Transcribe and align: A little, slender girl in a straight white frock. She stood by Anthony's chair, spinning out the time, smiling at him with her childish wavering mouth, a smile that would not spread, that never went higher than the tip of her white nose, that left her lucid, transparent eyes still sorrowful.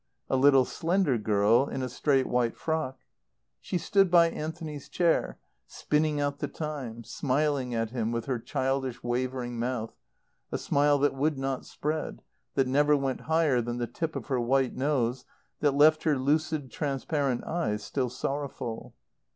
A 0.31 0.35
little, 0.35 0.65
slender 0.65 1.19
girl 1.19 1.67
in 1.67 1.83
a 1.83 1.87
straight 1.87 2.25
white 2.25 2.57
frock. 2.57 3.01
She 3.59 3.77
stood 3.77 4.09
by 4.09 4.31
Anthony's 4.31 4.89
chair, 4.89 5.37
spinning 5.67 6.19
out 6.19 6.39
the 6.39 6.47
time, 6.47 7.03
smiling 7.03 7.75
at 7.75 7.91
him 7.91 8.11
with 8.11 8.25
her 8.25 8.39
childish 8.39 9.03
wavering 9.03 9.59
mouth, 9.59 9.93
a 10.51 10.57
smile 10.57 10.97
that 10.97 11.13
would 11.13 11.37
not 11.37 11.67
spread, 11.67 12.23
that 12.55 12.65
never 12.67 12.97
went 12.97 13.21
higher 13.29 13.61
than 13.61 13.77
the 13.77 13.85
tip 13.85 14.15
of 14.15 14.25
her 14.25 14.41
white 14.41 14.75
nose, 14.75 15.23
that 15.59 15.75
left 15.75 16.01
her 16.01 16.17
lucid, 16.17 16.71
transparent 16.71 17.43
eyes 17.43 17.83
still 17.83 18.09
sorrowful. 18.09 18.95